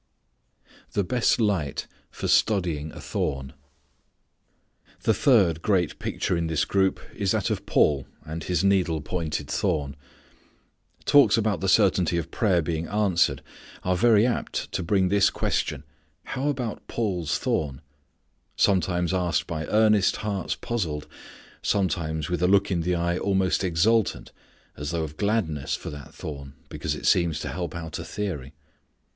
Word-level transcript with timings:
The 0.93 1.03
Best 1.03 1.39
Light 1.39 1.85
for 2.09 2.27
Studying 2.27 2.91
a 2.93 2.99
Thorn. 2.99 3.53
The 5.03 5.13
third 5.13 5.61
great 5.61 5.99
picture 5.99 6.35
in 6.35 6.47
this 6.47 6.65
group 6.65 6.99
is 7.13 7.29
that 7.33 7.51
of 7.51 7.67
Paul 7.67 8.07
and 8.25 8.43
his 8.43 8.63
needle 8.63 9.01
pointed 9.01 9.47
thorn. 9.47 9.95
Talks 11.05 11.37
about 11.37 11.59
the 11.61 11.69
certainty 11.69 12.17
of 12.17 12.31
prayer 12.31 12.63
being 12.63 12.87
answered 12.87 13.43
are 13.83 13.95
very 13.95 14.25
apt 14.25 14.71
to 14.71 14.81
bring 14.81 15.09
this 15.09 15.29
question: 15.29 15.83
"What 16.33 16.47
about 16.47 16.87
Paul's 16.87 17.37
thorn?" 17.37 17.81
Sometimes 18.55 19.13
asked 19.13 19.45
by 19.45 19.67
earnest 19.67 20.15
hearts 20.15 20.55
puzzled; 20.55 21.07
_some_times 21.61 22.27
with 22.27 22.41
a 22.41 22.47
look 22.47 22.71
in 22.71 22.81
the 22.81 22.95
eye 22.95 23.19
almost 23.19 23.63
exultant 23.63 24.31
as 24.75 24.89
though 24.89 25.03
of 25.03 25.17
gladness 25.17 25.75
for 25.75 25.91
that 25.91 26.15
thorn 26.15 26.53
because 26.69 26.95
it 26.95 27.05
seems 27.05 27.39
to 27.41 27.49
help 27.49 27.75
out 27.75 27.99
a 27.99 28.03
theory. 28.03 28.53